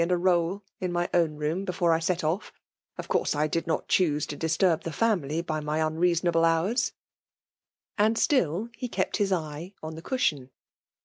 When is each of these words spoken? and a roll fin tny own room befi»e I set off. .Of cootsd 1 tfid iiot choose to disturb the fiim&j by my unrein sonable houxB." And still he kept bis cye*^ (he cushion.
and 0.01 0.11
a 0.11 0.17
roll 0.17 0.63
fin 0.79 0.93
tny 0.93 1.07
own 1.13 1.35
room 1.35 1.63
befi»e 1.63 1.89
I 1.93 1.99
set 1.99 2.23
off. 2.23 2.51
.Of 2.97 3.07
cootsd 3.07 3.33
1 3.35 3.49
tfid 3.51 3.65
iiot 3.65 3.87
choose 3.87 4.25
to 4.25 4.35
disturb 4.35 4.81
the 4.81 4.89
fiim&j 4.89 5.41
by 5.41 5.59
my 5.59 5.77
unrein 5.77 6.19
sonable 6.19 6.41
houxB." 6.41 6.93
And 7.99 8.17
still 8.17 8.69
he 8.75 8.87
kept 8.87 9.19
bis 9.19 9.29
cye*^ 9.29 9.75
(he 9.95 10.01
cushion. 10.01 10.49